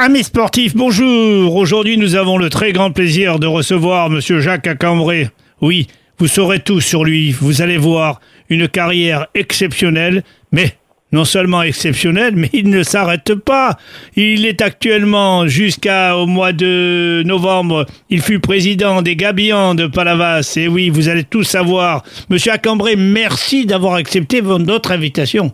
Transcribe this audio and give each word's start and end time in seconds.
Amis 0.00 0.22
sportifs, 0.22 0.76
bonjour. 0.76 1.56
Aujourd'hui, 1.56 1.98
nous 1.98 2.14
avons 2.14 2.38
le 2.38 2.50
très 2.50 2.70
grand 2.70 2.92
plaisir 2.92 3.40
de 3.40 3.48
recevoir 3.48 4.10
Monsieur 4.10 4.38
Jacques 4.38 4.68
Acambré. 4.68 5.28
Oui, 5.60 5.88
vous 6.18 6.28
saurez 6.28 6.60
tout 6.60 6.80
sur 6.80 7.02
lui. 7.04 7.32
Vous 7.32 7.62
allez 7.62 7.78
voir 7.78 8.20
une 8.48 8.68
carrière 8.68 9.26
exceptionnelle, 9.34 10.22
mais 10.52 10.74
non 11.10 11.24
seulement 11.24 11.62
exceptionnelle, 11.62 12.34
mais 12.36 12.48
il 12.52 12.70
ne 12.70 12.84
s'arrête 12.84 13.34
pas. 13.34 13.76
Il 14.14 14.46
est 14.46 14.62
actuellement 14.62 15.48
jusqu'au 15.48 16.26
mois 16.26 16.52
de 16.52 17.24
novembre. 17.26 17.84
Il 18.08 18.22
fut 18.22 18.38
président 18.38 19.02
des 19.02 19.16
Gabillans 19.16 19.74
de 19.74 19.88
Palavas. 19.88 20.54
Et 20.56 20.68
oui, 20.68 20.90
vous 20.90 21.08
allez 21.08 21.24
tout 21.24 21.42
savoir. 21.42 22.04
Monsieur 22.30 22.52
Acambré, 22.52 22.94
merci 22.94 23.66
d'avoir 23.66 23.94
accepté 23.94 24.42
notre 24.42 24.92
invitation. 24.92 25.50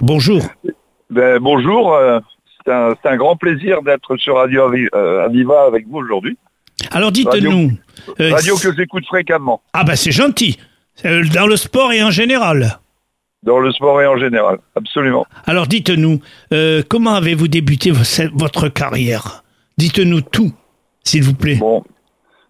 Bonjour. 0.00 0.40
Ben, 1.10 1.38
bonjour. 1.38 1.92
euh, 1.92 2.20
C'est 3.02 3.08
un, 3.08 3.16
grand 3.16 3.36
plaisir 3.36 3.82
d'être 3.82 4.16
sur 4.16 4.36
Radio 4.36 4.70
euh, 4.94 5.24
Aviva 5.24 5.62
avec 5.66 5.86
vous 5.88 5.98
aujourd'hui. 5.98 6.36
Alors 6.90 7.10
dites-nous. 7.12 7.72
euh, 8.20 8.30
Radio 8.32 8.56
que 8.56 8.74
j'écoute 8.76 9.04
fréquemment, 9.06 9.62
Ah 9.72 9.84
bah 9.84 9.96
c'est 9.96 10.12
gentil. 10.12 10.58
Euh, 11.04 11.22
Dans 11.34 11.46
le 11.46 11.56
sport 11.56 11.92
et 11.92 12.02
en 12.02 12.10
général. 12.10 12.78
dans 13.42 13.58
le 13.58 13.72
sport 13.72 14.00
et 14.02 14.06
en 14.06 14.16
général. 14.18 14.58
Absolument. 14.76 15.26
Alors 15.46 15.66
dites-nous, 15.66 16.20
euh, 16.52 16.82
comment 16.88 17.14
avez-vous 17.14 17.48
débuté 17.48 17.90
vo- 17.90 18.28
votre 18.34 18.68
carrière? 18.68 19.42
Dites-nous 19.78 20.20
tout, 20.22 20.52
s'il 21.04 21.22
vous 21.22 21.34
plaît. 21.34 21.54
Bon. 21.56 21.84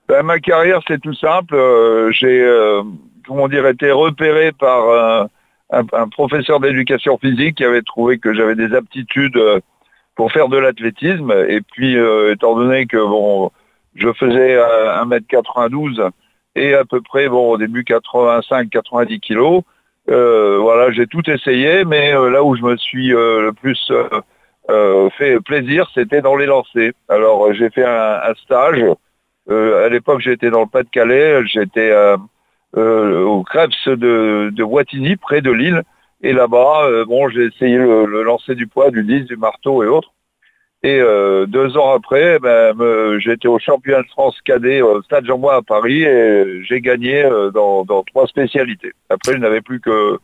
Ben, 0.08 0.22
ma 0.22 0.40
carrière, 0.40 0.80
c'est 0.88 1.00
tout 1.00 1.14
simple. 1.14 1.54
Euh, 1.54 2.10
J'ai, 2.12 2.42
euh, 2.42 2.82
comment 3.26 3.48
dire, 3.48 3.66
été 3.66 3.90
repéré 3.92 4.52
par 4.52 4.88
euh, 4.88 5.24
un, 5.70 5.82
un 5.92 6.08
professeur 6.08 6.58
d'éducation 6.60 7.18
physique 7.18 7.56
qui 7.56 7.64
avait 7.64 7.82
trouvé 7.82 8.18
que 8.18 8.32
j'avais 8.34 8.54
des 8.56 8.74
aptitudes 8.74 9.36
euh, 9.36 9.60
pour 10.18 10.32
faire 10.32 10.48
de 10.48 10.58
l'athlétisme. 10.58 11.32
Et 11.48 11.60
puis, 11.60 11.96
euh, 11.96 12.32
étant 12.34 12.56
donné 12.56 12.86
que 12.86 12.96
bon, 12.96 13.52
je 13.94 14.12
faisais 14.12 14.56
euh, 14.56 15.04
1m92 15.04 16.10
et 16.56 16.74
à 16.74 16.84
peu 16.84 17.00
près, 17.00 17.28
bon, 17.28 17.52
au 17.52 17.56
début 17.56 17.84
85-90 17.84 19.20
kilos, 19.20 19.62
euh, 20.10 20.58
voilà, 20.60 20.90
j'ai 20.90 21.06
tout 21.06 21.22
essayé, 21.30 21.84
mais 21.84 22.12
euh, 22.14 22.30
là 22.30 22.42
où 22.42 22.56
je 22.56 22.62
me 22.62 22.76
suis 22.76 23.14
euh, 23.14 23.42
le 23.42 23.52
plus 23.52 23.78
euh, 23.92 24.08
euh, 24.70 25.08
fait 25.10 25.38
plaisir, 25.38 25.88
c'était 25.94 26.20
dans 26.20 26.34
les 26.34 26.46
lancers. 26.46 26.94
Alors, 27.08 27.46
euh, 27.46 27.52
j'ai 27.52 27.70
fait 27.70 27.84
un, 27.84 28.34
stage. 28.42 28.84
Euh, 29.48 29.86
à 29.86 29.88
l'époque, 29.88 30.20
j'étais 30.20 30.50
dans 30.50 30.62
le 30.62 30.66
Pas-de-Calais. 30.66 31.46
J'étais 31.46 31.92
euh, 31.92 32.16
euh, 32.76 33.22
au 33.22 33.44
Krebs 33.44 33.86
de, 33.86 34.50
de 34.52 34.62
Wattignies, 34.64 35.16
près 35.16 35.42
de 35.42 35.52
Lille. 35.52 35.84
Et 36.22 36.32
là-bas, 36.32 36.86
euh, 36.86 37.04
bon, 37.04 37.28
j'ai 37.28 37.44
essayé 37.44 37.76
le, 37.76 38.22
lancer 38.22 38.54
du 38.54 38.66
poids, 38.66 38.90
du 38.90 39.04
10, 39.04 39.26
du 39.26 39.36
marteau 39.36 39.84
et 39.84 39.86
autres. 39.86 40.12
Et 40.82 41.00
euh, 41.00 41.46
deux 41.46 41.76
ans 41.76 41.92
après, 41.92 42.38
ben, 42.38 42.72
j'étais 43.18 43.48
au 43.48 43.58
championnat 43.58 44.02
de 44.02 44.08
France 44.08 44.36
cadet 44.44 44.80
au 44.80 45.02
Stade 45.02 45.26
Jean-Bois 45.26 45.56
à 45.56 45.62
Paris 45.62 46.02
et 46.02 46.62
j'ai 46.64 46.80
gagné 46.80 47.24
euh, 47.24 47.50
dans, 47.50 47.84
trois 48.04 48.26
spécialités. 48.28 48.92
Après, 49.10 49.32
je 49.32 49.38
n'avais 49.38 49.60
plus 49.60 49.80
que 49.80 50.18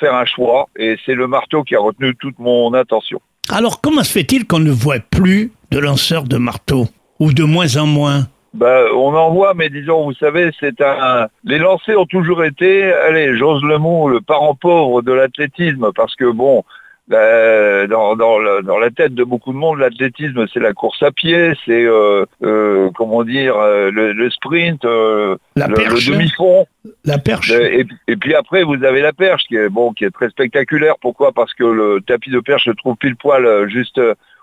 faire 0.00 0.14
un 0.14 0.24
choix 0.24 0.68
et 0.76 0.96
c'est 1.06 1.14
le 1.14 1.28
marteau 1.28 1.62
qui 1.62 1.76
a 1.76 1.80
retenu 1.80 2.16
toute 2.16 2.38
mon 2.38 2.72
attention. 2.74 3.20
Alors 3.48 3.80
comment 3.80 4.02
se 4.02 4.12
fait-il 4.12 4.46
qu'on 4.46 4.60
ne 4.60 4.70
voit 4.70 5.00
plus 5.00 5.52
de 5.70 5.78
lanceurs 5.78 6.24
de 6.24 6.36
marteau 6.36 6.86
Ou 7.20 7.32
de 7.32 7.44
moins 7.44 7.76
en 7.76 7.86
moins? 7.86 8.26
Ben, 8.54 8.84
on 8.94 9.14
en 9.14 9.30
voit, 9.30 9.54
mais 9.54 9.70
disons, 9.70 10.04
vous 10.04 10.12
savez, 10.14 10.50
c'est 10.60 10.80
un. 10.82 11.28
Les 11.44 11.58
lancers 11.58 11.98
ont 11.98 12.04
toujours 12.06 12.44
été, 12.44 12.92
allez, 12.92 13.34
j'ose 13.36 13.62
le 13.62 13.78
mot, 13.78 14.08
le 14.10 14.20
parent 14.20 14.54
pauvre 14.54 15.00
de 15.00 15.12
l'athlétisme, 15.12 15.90
parce 15.94 16.14
que 16.16 16.30
bon, 16.30 16.62
ben, 17.08 17.88
dans, 17.88 18.14
dans, 18.14 18.38
le- 18.38 18.62
dans 18.62 18.78
la 18.78 18.90
tête 18.90 19.14
de 19.14 19.24
beaucoup 19.24 19.52
de 19.52 19.58
monde, 19.58 19.78
l'athlétisme, 19.78 20.46
c'est 20.52 20.60
la 20.60 20.74
course 20.74 21.02
à 21.02 21.10
pied, 21.10 21.52
c'est 21.64 21.84
euh, 21.84 22.26
euh, 22.42 22.90
comment 22.94 23.24
dire, 23.24 23.56
euh, 23.56 23.90
le, 23.90 24.12
le 24.12 24.30
sprint, 24.30 24.84
euh, 24.84 25.36
La 25.56 25.66
le, 25.68 25.74
demi-fond. 25.74 26.66
La 27.06 27.16
perche 27.18 27.50
Et, 27.52 27.86
et 28.06 28.16
puis 28.16 28.34
après, 28.34 28.64
vous 28.64 28.84
avez 28.84 29.00
la 29.00 29.14
perche, 29.14 29.44
qui 29.44 29.56
est 29.56 29.70
bon, 29.70 29.92
qui 29.94 30.04
est 30.04 30.10
très 30.10 30.28
spectaculaire. 30.28 30.96
Pourquoi? 31.00 31.32
Parce 31.32 31.54
que 31.54 31.64
le 31.64 32.00
tapis 32.06 32.30
de 32.30 32.40
perche 32.40 32.66
se 32.66 32.70
trouve 32.70 32.96
pile 32.96 33.16
poil 33.16 33.66
juste 33.70 33.98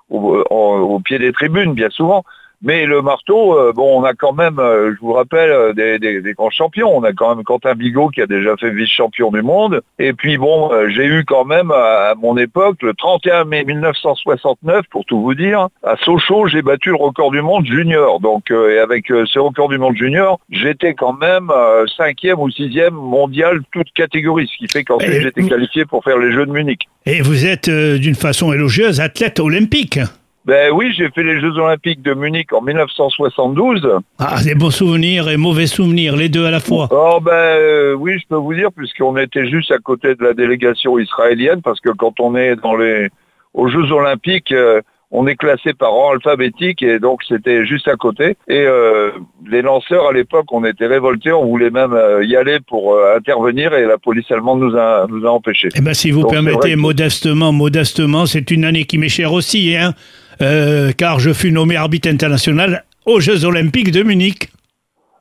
au 0.10 1.00
pied 1.04 1.20
des 1.20 1.32
tribunes, 1.32 1.74
bien 1.74 1.90
souvent. 1.90 2.24
Mais 2.62 2.86
le 2.86 3.02
marteau, 3.02 3.58
euh, 3.58 3.72
bon, 3.74 4.02
on 4.02 4.04
a 4.04 4.14
quand 4.14 4.34
même, 4.34 4.60
euh, 4.60 4.94
je 4.94 5.00
vous 5.00 5.14
rappelle, 5.14 5.50
euh, 5.50 5.74
des, 5.74 5.98
des- 5.98 6.22
des 6.22 6.34
grands 6.34 6.50
champions. 6.50 6.96
On 6.96 7.04
a 7.04 7.14
quand 7.14 7.34
même 7.34 7.44
Quentin 7.46 7.74
Bigot 7.74 8.10
qui 8.10 8.22
a 8.22 8.28
déjà 8.28 8.58
fait 8.58 8.70
vice-champion 8.72 9.32
du 9.32 9.42
monde. 9.42 9.82
Et 9.98 10.12
puis 10.14 10.38
bon, 10.38 10.70
j'ai 10.90 11.06
eu 11.06 11.24
quand 11.26 11.46
même 11.46 11.72
à, 11.72 12.16
mon 12.22 12.38
époque, 12.38 12.78
le 12.82 12.94
31 12.94 13.46
mai 13.46 13.64
1969, 13.64 14.86
pour 14.92 15.06
tout 15.06 15.22
vous 15.22 15.36
dire, 15.36 15.68
à 15.84 15.96
Sochaux, 16.04 16.48
j'ai 16.48 16.62
battu 16.62 16.90
le 16.90 16.96
record 16.98 17.32
du 17.32 17.42
monde 17.42 17.66
junior. 17.66 18.20
Donc, 18.20 18.52
euh, 18.52 18.76
et 18.76 18.80
avec 18.80 19.10
euh, 19.12 19.26
ce 19.26 19.40
record 19.40 19.70
du 19.70 19.78
monde 19.78 19.96
junior, 19.96 20.40
j'étais 20.50 20.94
quand 20.94 21.14
même 21.14 21.50
euh, 21.56 21.86
cinquième 21.96 22.40
ou 22.40 22.50
sixième 22.50 22.94
mondial 22.94 23.62
toute 23.72 23.92
catégorie, 23.94 24.48
ce 24.52 24.58
qui 24.58 24.68
fait 24.72 24.84
qu'ensuite 24.84 25.22
j'étais 25.22 25.44
qualifié 25.48 25.86
pour 25.86 26.04
faire 26.04 26.18
les 26.18 26.32
Jeux 26.34 26.46
de 26.46 26.52
Munich. 26.52 26.82
Et 27.06 27.22
vous 27.22 27.46
êtes, 27.46 27.70
d'une 27.70 28.16
façon 28.16 28.52
élogieuse, 28.54 29.00
athlète 29.02 29.40
olympique. 29.40 30.00
Ben 30.50 30.72
oui, 30.74 30.92
j'ai 30.98 31.10
fait 31.12 31.22
les 31.22 31.40
Jeux 31.40 31.56
Olympiques 31.60 32.02
de 32.02 32.16
Munich 32.16 32.52
en 32.54 32.62
1972. 32.64 33.88
Ah, 34.18 34.42
des 34.44 34.56
bons 34.56 34.72
souvenirs 34.72 35.30
et 35.30 35.38
mauvais 35.38 35.68
souvenirs, 35.68 36.16
les 36.16 36.28
deux 36.28 36.44
à 36.44 36.50
la 36.50 36.60
fois. 36.60 36.88
Oh 36.90 37.20
ben 37.22 37.32
euh, 37.32 37.94
oui, 37.94 38.18
je 38.20 38.26
peux 38.28 38.36
vous 38.36 38.56
dire, 38.56 38.70
puisqu'on 38.76 39.16
était 39.18 39.48
juste 39.48 39.70
à 39.72 39.78
côté 39.78 40.16
de 40.16 40.24
la 40.24 40.34
délégation 40.34 40.98
israélienne, 40.98 41.62
parce 41.62 41.80
que 41.80 41.90
quand 41.90 42.20
on 42.20 42.36
est 42.36 42.56
dans 42.56 42.76
les 42.76 43.10
aux 43.54 43.68
Jeux 43.70 43.92
Olympiques, 43.92 44.52
euh, 44.52 44.82
on 45.12 45.28
est 45.28 45.36
classé 45.36 45.74
par 45.74 45.92
rang 45.92 46.14
alphabétique 46.14 46.82
et 46.84 46.98
donc 47.00 47.22
c'était 47.28 47.66
juste 47.68 47.88
à 47.88 47.96
côté. 47.96 48.36
Et 48.48 48.66
euh, 48.66 49.12
les 49.48 49.62
lanceurs 49.62 50.08
à 50.08 50.14
l'époque, 50.14 50.46
on 50.52 50.64
était 50.66 50.86
révoltés, 50.88 51.32
on 51.32 51.46
voulait 51.46 51.72
même 51.72 51.94
euh, 51.94 52.24
y 52.26 52.36
aller 52.36 52.58
pour 52.68 52.94
euh, 52.94 53.16
intervenir 53.18 53.74
et 53.76 53.86
la 53.86 53.98
police 54.00 54.30
allemande 54.32 54.62
nous 54.62 54.76
a 54.76 55.06
nous 55.10 55.26
a 55.28 55.30
empêchés. 55.32 55.70
Eh 55.76 55.82
bien, 55.82 55.94
si 55.94 56.10
vous 56.12 56.22
Donc, 56.22 56.32
permettez, 56.32 56.72
que- 56.74 56.76
modestement, 56.78 57.52
modestement, 57.52 58.26
c'est 58.26 58.50
une 58.52 58.66
année 58.66 58.86
qui 58.86 58.98
m'est 59.00 59.10
chère 59.10 59.34
aussi, 59.34 59.76
hein, 59.76 59.94
euh, 60.42 60.92
car 60.96 61.20
je 61.20 61.32
fus 61.34 61.52
nommé 61.52 61.76
arbitre 61.76 62.10
international 62.10 62.84
aux 63.06 63.20
Jeux 63.20 63.46
Olympiques 63.46 63.92
de 63.92 64.04
Munich. 64.04 64.50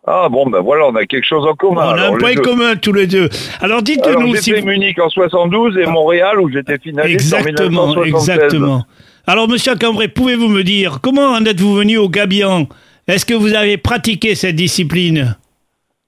Ah 0.07 0.29
bon 0.31 0.49
ben 0.49 0.61
voilà, 0.61 0.87
on 0.87 0.95
a 0.95 1.05
quelque 1.05 1.27
chose 1.27 1.45
en 1.47 1.55
commun. 1.55 1.83
On 1.85 1.89
a 1.91 1.93
Alors, 1.93 2.15
un 2.15 2.19
point 2.19 2.35
commun 2.35 2.77
tous 2.77 2.93
les 2.95 3.07
deux. 3.07 3.29
Alors 3.61 3.83
dites-nous 3.83 4.35
si 4.37 4.53
vous- 4.53 4.65
Munich 4.67 4.99
en 5.01 5.11
72 5.11 5.77
et 5.77 5.87
Montréal 5.87 6.41
où 6.41 6.51
j'étais 6.51 6.79
finaliste 6.79 7.33
en 7.35 7.39
Exactement, 7.39 7.89
1976. 7.89 8.31
exactement. 8.37 8.85
Alors, 9.27 9.47
monsieur 9.47 9.75
Cambrai, 9.77 10.09
pouvez-vous 10.09 10.49
me 10.49 10.63
dire 10.65 11.01
comment 11.03 11.33
en 11.33 11.45
êtes-vous 11.45 11.75
venu 11.75 11.99
au 11.99 12.09
Gabian? 12.09 12.67
Est-ce 13.07 13.27
que 13.27 13.35
vous 13.35 13.53
avez 13.55 13.77
pratiqué 13.77 14.35
cette 14.35 14.57
discipline? 14.57 15.37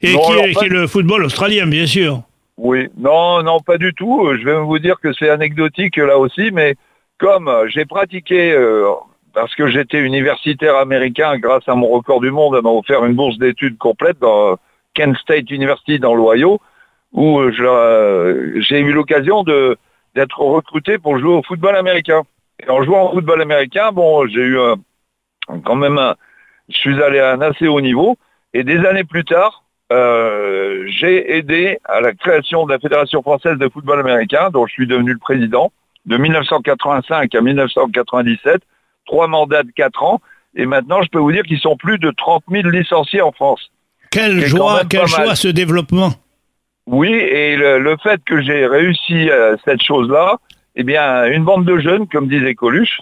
Et 0.00 0.14
Non, 0.14 0.20
qui, 0.20 0.32
est, 0.32 0.52
pas- 0.54 0.60
qui 0.60 0.66
est 0.66 0.70
le 0.70 0.86
football 0.86 1.24
australien, 1.24 1.66
bien 1.66 1.86
sûr. 1.86 2.22
Oui, 2.56 2.88
non, 2.98 3.42
non, 3.42 3.60
pas 3.60 3.76
du 3.76 3.92
tout. 3.92 4.30
Je 4.40 4.44
vais 4.46 4.58
vous 4.58 4.78
dire 4.78 4.96
que 5.02 5.12
c'est 5.12 5.28
anecdotique 5.28 5.98
là 5.98 6.16
aussi, 6.18 6.50
mais 6.52 6.76
comme 7.20 7.48
euh, 7.48 7.68
j'ai 7.68 7.84
pratiqué, 7.84 8.52
euh, 8.52 8.90
parce 9.34 9.54
que 9.54 9.68
j'étais 9.68 9.98
universitaire 9.98 10.76
américain, 10.76 11.38
grâce 11.38 11.68
à 11.68 11.74
mon 11.74 11.88
record 11.88 12.20
du 12.20 12.30
monde, 12.30 12.54
elle 12.56 12.62
m'a 12.62 12.70
offert 12.70 13.04
une 13.04 13.14
bourse 13.14 13.38
d'études 13.38 13.78
complète 13.78 14.18
dans 14.18 14.56
Kent 14.94 15.16
State 15.18 15.50
University 15.50 15.98
dans 15.98 16.14
l'Ohio, 16.14 16.60
où 17.12 17.40
euh, 17.40 17.52
euh, 17.60 18.60
j'ai 18.60 18.80
eu 18.80 18.92
l'occasion 18.92 19.44
d'être 19.44 20.40
recruté 20.40 20.98
pour 20.98 21.18
jouer 21.18 21.34
au 21.34 21.42
football 21.42 21.76
américain. 21.76 22.22
Et 22.64 22.68
en 22.70 22.82
jouant 22.82 23.10
au 23.10 23.14
football 23.14 23.42
américain, 23.42 23.92
bon, 23.92 24.26
j'ai 24.26 24.40
eu 24.40 24.58
quand 25.64 25.76
même 25.76 25.98
un, 25.98 26.14
je 26.68 26.76
suis 26.76 27.02
allé 27.02 27.18
à 27.18 27.32
un 27.32 27.40
assez 27.40 27.68
haut 27.68 27.80
niveau, 27.80 28.16
et 28.54 28.64
des 28.64 28.78
années 28.86 29.04
plus 29.04 29.24
tard, 29.24 29.64
euh, 29.92 30.84
j'ai 30.86 31.36
aidé 31.36 31.78
à 31.84 32.00
la 32.00 32.12
création 32.12 32.64
de 32.64 32.72
la 32.72 32.78
Fédération 32.78 33.22
française 33.22 33.58
de 33.58 33.68
football 33.68 34.00
américain, 34.00 34.50
dont 34.50 34.66
je 34.66 34.72
suis 34.72 34.86
devenu 34.86 35.12
le 35.12 35.18
président, 35.18 35.72
de 36.06 36.16
1985 36.16 37.34
à 37.34 37.40
1997, 37.40 38.62
trois 39.06 39.28
mandats 39.28 39.62
de 39.62 39.70
quatre 39.70 40.02
ans, 40.02 40.20
et 40.54 40.66
maintenant 40.66 41.02
je 41.02 41.08
peux 41.08 41.18
vous 41.18 41.32
dire 41.32 41.42
qu'ils 41.42 41.60
sont 41.60 41.76
plus 41.76 41.98
de 41.98 42.10
30 42.10 42.44
000 42.50 42.68
licenciés 42.68 43.22
en 43.22 43.32
France. 43.32 43.70
Quelle 44.10 44.40
joie, 44.46 44.82
quelle 44.88 45.06
joie 45.06 45.34
ce 45.36 45.48
développement. 45.48 46.10
Oui, 46.86 47.12
et 47.12 47.56
le, 47.56 47.78
le 47.78 47.96
fait 48.02 48.20
que 48.24 48.42
j'ai 48.42 48.66
réussi 48.66 49.30
euh, 49.30 49.56
cette 49.64 49.82
chose-là, 49.82 50.38
eh 50.74 50.82
bien, 50.82 51.26
une 51.26 51.44
bande 51.44 51.64
de 51.64 51.78
jeunes, 51.78 52.08
comme 52.08 52.26
disait 52.26 52.54
Coluche, 52.54 53.00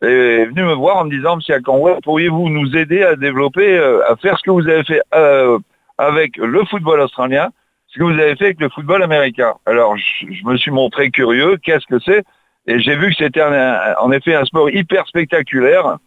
est 0.00 0.46
venue 0.46 0.62
me 0.62 0.72
voir 0.72 0.98
en 0.98 1.04
me 1.04 1.10
disant, 1.10 1.36
Monsieur 1.36 1.56
Akanwa, 1.56 1.98
pourriez-vous 2.02 2.48
nous 2.48 2.74
aider 2.76 3.02
à 3.02 3.16
développer, 3.16 3.76
euh, 3.76 4.10
à 4.10 4.16
faire 4.16 4.38
ce 4.38 4.42
que 4.42 4.50
vous 4.50 4.66
avez 4.66 4.84
fait 4.84 5.02
euh, 5.14 5.58
avec 5.98 6.38
le 6.38 6.64
football 6.64 7.00
australien, 7.00 7.50
ce 7.88 7.98
que 7.98 8.04
vous 8.04 8.18
avez 8.18 8.36
fait 8.36 8.46
avec 8.46 8.60
le 8.60 8.70
football 8.70 9.02
américain? 9.02 9.54
Alors, 9.66 9.96
je, 9.96 10.32
je 10.32 10.44
me 10.44 10.56
suis 10.56 10.70
montré 10.70 11.10
curieux, 11.10 11.58
qu'est-ce 11.62 11.86
que 11.86 11.98
c'est? 12.02 12.24
Et 12.66 12.80
j'ai 12.80 12.96
vu 12.96 13.10
que 13.10 13.16
c'était 13.16 13.42
en 13.42 14.10
effet 14.12 14.34
un 14.34 14.44
sport 14.44 14.70
hyper 14.70 15.06
spectaculaire, 15.06 15.98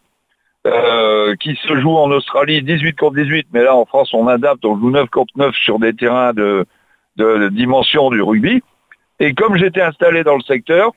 euh, 0.67 1.35
qui 1.37 1.55
se 1.55 1.79
joue 1.79 1.95
en 1.95 2.11
Australie 2.11 2.61
18 2.61 2.97
contre 2.97 3.15
18, 3.15 3.47
mais 3.53 3.63
là 3.63 3.73
en 3.73 3.85
France 3.85 4.13
on 4.13 4.27
adapte, 4.27 4.65
on 4.65 4.77
joue 4.77 4.89
9 4.89 5.09
contre 5.09 5.33
9 5.37 5.55
sur 5.55 5.79
des 5.79 5.93
terrains 5.93 6.33
de, 6.33 6.65
dimension 7.49 8.09
du 8.09 8.21
rugby. 8.21 8.61
Et 9.21 9.33
comme 9.33 9.55
j'étais 9.55 9.81
installé 9.81 10.25
dans 10.25 10.35
le 10.35 10.41
secteur, 10.41 10.91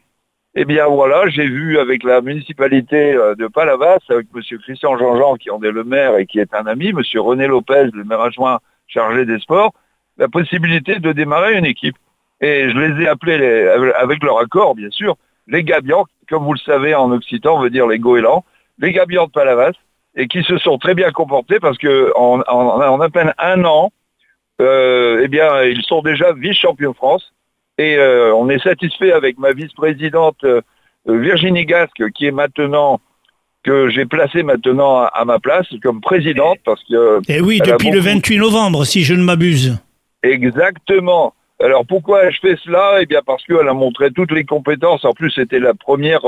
Eh 0.56 0.64
bien 0.64 0.86
voilà, 0.86 1.28
j'ai 1.28 1.46
vu 1.46 1.78
avec 1.78 2.02
la 2.02 2.20
municipalité 2.20 3.14
euh, 3.14 3.36
de 3.36 3.46
Palavas, 3.46 4.00
avec 4.08 4.26
Monsieur 4.34 4.58
Christian 4.58 4.98
Jean-Jean 4.98 5.36
qui 5.36 5.50
en 5.50 5.62
est 5.62 5.70
le 5.70 5.84
maire 5.84 6.16
et 6.18 6.26
qui 6.26 6.40
est 6.40 6.52
un 6.54 6.66
ami, 6.66 6.92
Monsieur 6.92 7.20
René 7.20 7.46
Lopez, 7.46 7.90
le 7.92 8.02
maire 8.02 8.20
adjoint 8.20 8.58
chargé 8.88 9.24
des 9.24 9.38
sports, 9.38 9.72
la 10.18 10.26
possibilité 10.28 10.98
de 10.98 11.12
démarrer 11.12 11.56
une 11.56 11.66
équipe. 11.66 11.96
Et 12.40 12.68
je 12.68 12.76
les 12.76 13.04
ai 13.04 13.08
appelés, 13.08 13.68
avec 13.96 14.24
leur 14.24 14.40
accord 14.40 14.74
bien 14.74 14.90
sûr, 14.90 15.16
les 15.46 15.64
Gabians, 15.64 16.06
comme 16.28 16.44
vous 16.44 16.54
le 16.54 16.58
savez 16.58 16.94
en 16.94 17.10
occitan, 17.12 17.56
on 17.56 17.62
veut 17.62 17.70
dire 17.70 17.86
les 17.86 17.98
goélands, 17.98 18.44
les 18.78 18.92
Gabians 18.92 19.26
de 19.26 19.32
Palavas, 19.32 19.72
et 20.14 20.28
qui 20.28 20.42
se 20.42 20.58
sont 20.58 20.78
très 20.78 20.94
bien 20.94 21.10
comportés 21.10 21.58
parce 21.58 21.78
que 21.78 22.12
en, 22.16 22.40
en, 22.40 23.00
à 23.00 23.10
peine 23.10 23.32
un 23.38 23.64
an, 23.64 23.92
euh, 24.60 25.22
eh 25.24 25.28
bien, 25.28 25.62
ils 25.62 25.82
sont 25.82 26.02
déjà 26.02 26.32
vice-champions 26.32 26.90
de 26.90 26.96
France. 26.96 27.32
Et 27.78 27.96
euh, 27.96 28.34
on 28.34 28.48
est 28.50 28.62
satisfait 28.62 29.12
avec 29.12 29.38
ma 29.38 29.52
vice-présidente 29.52 30.44
euh, 30.44 30.60
Virginie 31.06 31.64
Gasque, 31.64 32.10
qui 32.14 32.26
est 32.26 32.32
maintenant 32.32 33.00
que 33.64 33.88
j'ai 33.90 34.04
placé 34.04 34.42
maintenant 34.42 35.02
à, 35.02 35.24
ma 35.24 35.38
place 35.38 35.66
comme 35.82 36.00
présidente 36.00 36.58
parce 36.64 36.82
que. 36.84 37.20
Et 37.28 37.36
eh 37.36 37.40
oui, 37.40 37.60
depuis 37.64 37.90
le 37.90 38.00
28 38.00 38.38
novembre, 38.38 38.84
si 38.84 39.02
je 39.02 39.14
ne 39.14 39.22
m'abuse. 39.22 39.78
Exactement. 40.22 41.34
Alors 41.62 41.86
pourquoi 41.86 42.30
je 42.30 42.38
fais 42.40 42.56
cela? 42.64 42.98
Eh 43.00 43.06
bien 43.06 43.20
parce 43.24 43.44
qu'elle 43.44 43.68
a 43.68 43.74
montré 43.74 44.10
toutes 44.10 44.32
les 44.32 44.44
compétences. 44.44 45.04
En 45.04 45.12
plus, 45.12 45.30
c'était 45.30 45.60
la 45.60 45.74
première 45.74 46.24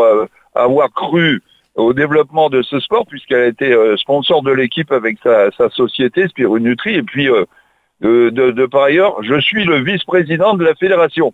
à 0.54 0.62
avoir 0.62 0.92
cru 0.92 1.42
au 1.75 1.92
développement 1.92 2.50
de 2.50 2.62
ce 2.62 2.78
sport 2.78 3.04
puisqu'elle 3.06 3.42
a 3.42 3.46
été 3.46 3.76
sponsor 3.96 4.42
de 4.42 4.52
l'équipe 4.52 4.92
avec 4.92 5.19
sa, 5.22 5.50
sa 5.52 5.69
société 5.70 6.26
Nutri. 6.38 6.94
Et 6.94 7.02
puis 7.02 7.28
de, 8.00 8.66
par 8.66 8.84
ailleurs, 8.84 9.22
je 9.22 9.40
suis 9.40 9.64
le 9.64 9.82
vice-président 9.82 10.54
de 10.54 10.64
la 10.64 10.75
fédération. 10.75 11.32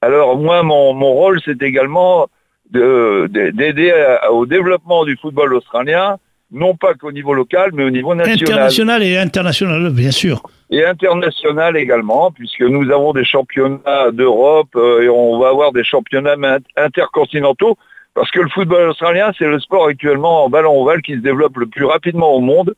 Alors 0.00 0.36
moi, 0.36 0.62
mon, 0.62 1.12
rôle, 1.12 1.40
c'est 1.44 1.62
également 1.62 2.28
d'aider 2.70 3.92
au 4.30 4.46
développement 4.46 5.04
du 5.04 5.16
football 5.16 5.54
australien, 5.54 6.16
non 6.50 6.76
pas 6.76 6.94
qu'au 6.94 7.12
niveau 7.12 7.34
local, 7.34 7.70
mais 7.72 7.84
au 7.84 7.90
niveau 7.90 8.14
national. 8.14 8.42
International 8.42 9.02
et 9.02 9.16
international, 9.16 9.90
bien 9.90 10.10
sûr. 10.10 10.42
Et 10.70 10.84
international 10.84 11.76
également, 11.76 12.30
puisque 12.30 12.60
nous 12.60 12.90
avons 12.90 13.12
des 13.12 13.24
championnats 13.24 14.10
d'Europe 14.12 14.68
euh, 14.76 15.02
et 15.02 15.08
on 15.08 15.38
va 15.38 15.48
avoir 15.48 15.72
des 15.72 15.84
championnats 15.84 16.36
intercontinentaux, 16.76 17.76
parce 18.14 18.30
que 18.30 18.40
le 18.40 18.48
football 18.50 18.90
australien, 18.90 19.32
c'est 19.38 19.46
le 19.46 19.60
sport 19.60 19.86
actuellement 19.86 20.44
en 20.44 20.50
ballon 20.50 20.82
ovale 20.82 21.02
qui 21.02 21.14
se 21.14 21.20
développe 21.20 21.56
le 21.56 21.66
plus 21.66 21.84
rapidement 21.84 22.34
au 22.34 22.40
monde. 22.40 22.74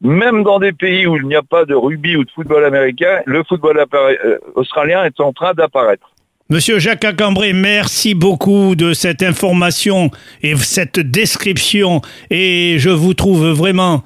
Même 0.00 0.42
dans 0.42 0.58
des 0.58 0.72
pays 0.72 1.06
où 1.06 1.16
il 1.16 1.26
n'y 1.26 1.36
a 1.36 1.42
pas 1.42 1.64
de 1.64 1.74
rugby 1.74 2.16
ou 2.16 2.24
de 2.24 2.30
football 2.30 2.64
américain, 2.64 3.20
le 3.26 3.42
football 3.44 3.84
euh, 3.94 4.38
australien 4.54 5.04
est 5.04 5.20
en 5.20 5.32
train 5.32 5.54
d'apparaître. 5.54 6.10
Monsieur 6.50 6.78
Jacques 6.78 7.04
Acambré, 7.06 7.54
merci 7.54 8.14
beaucoup 8.14 8.76
de 8.76 8.92
cette 8.92 9.22
information 9.22 10.10
et 10.42 10.56
cette 10.56 11.00
description. 11.00 12.02
Et 12.30 12.76
je 12.78 12.90
vous 12.90 13.14
trouve 13.14 13.46
vraiment 13.50 14.04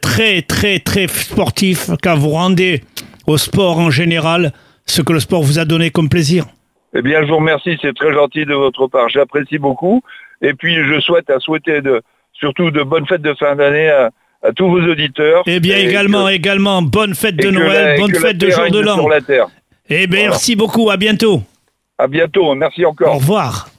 très, 0.00 0.42
très, 0.42 0.78
très 0.78 1.08
sportif 1.08 1.90
car 2.02 2.16
vous 2.16 2.30
rendez 2.30 2.82
au 3.26 3.36
sport 3.38 3.78
en 3.78 3.90
général 3.90 4.52
ce 4.86 5.02
que 5.02 5.12
le 5.12 5.20
sport 5.20 5.42
vous 5.42 5.58
a 5.58 5.64
donné 5.64 5.90
comme 5.90 6.08
plaisir. 6.08 6.46
Eh 6.94 7.02
bien, 7.02 7.22
je 7.22 7.28
vous 7.28 7.36
remercie, 7.36 7.78
c'est 7.80 7.94
très 7.94 8.12
gentil 8.12 8.44
de 8.44 8.54
votre 8.54 8.88
part. 8.88 9.08
J'apprécie 9.08 9.58
beaucoup. 9.58 10.02
Et 10.42 10.54
puis, 10.54 10.74
je 10.74 11.00
souhaite 11.00 11.30
à 11.30 11.38
souhaiter 11.38 11.80
de, 11.82 12.02
surtout 12.32 12.70
de 12.70 12.82
bonnes 12.82 13.06
fêtes 13.06 13.22
de 13.22 13.34
fin 13.34 13.54
d'année 13.54 13.88
à, 13.88 14.10
à 14.42 14.52
tous 14.52 14.68
vos 14.68 14.80
auditeurs. 14.80 15.44
Eh 15.46 15.60
bien, 15.60 15.76
également, 15.76 16.28
également, 16.28 16.82
bonne 16.82 17.14
fête 17.14 17.36
de 17.36 17.50
Noël, 17.50 17.98
bonne 18.00 18.14
fête 18.14 18.38
de 18.38 18.50
jour 18.50 18.70
de 18.70 18.80
l'an. 18.80 19.08
Et 19.88 20.02
eh 20.02 20.06
bien, 20.06 20.28
merci 20.28 20.56
beaucoup, 20.56 20.90
à 20.90 20.96
bientôt. 20.96 21.42
À 21.98 22.06
bientôt, 22.06 22.54
merci 22.54 22.84
encore. 22.84 23.14
Au 23.14 23.18
revoir. 23.18 23.69